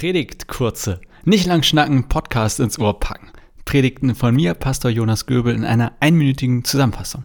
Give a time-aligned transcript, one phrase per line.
[0.00, 3.28] Predigt kurze, nicht lang schnacken, Podcast ins Ohr packen.
[3.66, 7.24] Predigten von mir, Pastor Jonas Göbel, in einer einminütigen Zusammenfassung.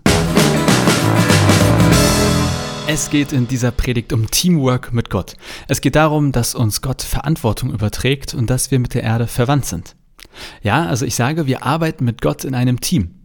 [2.85, 5.37] Es geht in dieser Predigt um Teamwork mit Gott.
[5.69, 9.67] Es geht darum, dass uns Gott Verantwortung überträgt und dass wir mit der Erde verwandt
[9.67, 9.95] sind.
[10.61, 13.24] Ja, also ich sage, wir arbeiten mit Gott in einem Team.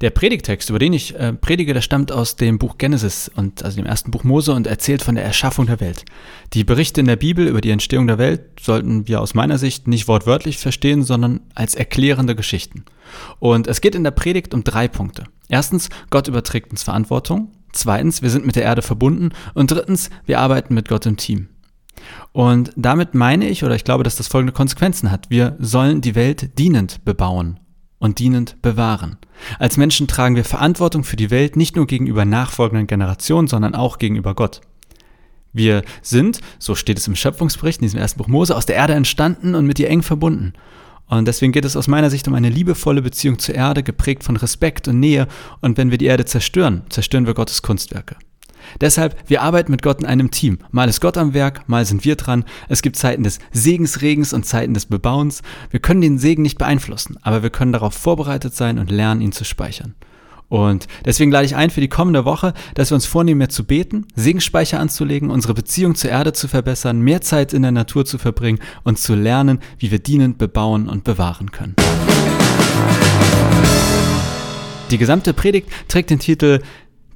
[0.00, 3.76] Der Predigtext, über den ich äh, predige, der stammt aus dem Buch Genesis und also
[3.76, 6.04] dem ersten Buch Mose und erzählt von der Erschaffung der Welt.
[6.52, 9.88] Die Berichte in der Bibel über die Entstehung der Welt sollten wir aus meiner Sicht
[9.88, 12.84] nicht wortwörtlich verstehen, sondern als erklärende Geschichten.
[13.38, 15.24] Und es geht in der Predigt um drei Punkte.
[15.48, 17.52] Erstens, Gott überträgt uns Verantwortung.
[17.72, 19.30] Zweitens, wir sind mit der Erde verbunden.
[19.54, 21.48] Und drittens, wir arbeiten mit Gott im Team.
[22.32, 25.30] Und damit meine ich, oder ich glaube, dass das folgende Konsequenzen hat.
[25.30, 27.60] Wir sollen die Welt dienend bebauen
[27.98, 29.16] und dienend bewahren.
[29.58, 33.98] Als Menschen tragen wir Verantwortung für die Welt nicht nur gegenüber nachfolgenden Generationen, sondern auch
[33.98, 34.60] gegenüber Gott.
[35.52, 38.92] Wir sind, so steht es im Schöpfungsbericht, in diesem ersten Buch Mose, aus der Erde
[38.92, 40.52] entstanden und mit ihr eng verbunden.
[41.08, 44.36] Und deswegen geht es aus meiner Sicht um eine liebevolle Beziehung zur Erde, geprägt von
[44.36, 45.28] Respekt und Nähe.
[45.60, 48.16] Und wenn wir die Erde zerstören, zerstören wir Gottes Kunstwerke.
[48.80, 50.58] Deshalb, wir arbeiten mit Gott in einem Team.
[50.70, 52.44] Mal ist Gott am Werk, mal sind wir dran.
[52.68, 55.42] Es gibt Zeiten des Segensregens und Zeiten des Bebauens.
[55.70, 59.32] Wir können den Segen nicht beeinflussen, aber wir können darauf vorbereitet sein und lernen, ihn
[59.32, 59.94] zu speichern.
[60.48, 63.64] Und deswegen lade ich ein für die kommende Woche, dass wir uns vornehmen, mehr zu
[63.64, 68.18] beten, Segensspeicher anzulegen, unsere Beziehung zur Erde zu verbessern, mehr Zeit in der Natur zu
[68.18, 71.74] verbringen und zu lernen, wie wir dienend bebauen und bewahren können.
[74.92, 76.60] Die gesamte Predigt trägt den Titel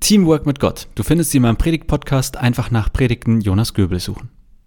[0.00, 0.88] Teamwork mit Gott.
[0.94, 4.30] Du findest sie in meinem Predigt-Podcast einfach nach Predigten Jonas Göbel suchen.